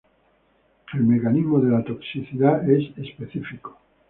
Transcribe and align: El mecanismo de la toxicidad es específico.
El 0.95 1.03
mecanismo 1.03 1.59
de 1.59 1.69
la 1.73 1.83
toxicidad 1.85 2.67
es 2.67 2.85
específico. 2.97 3.77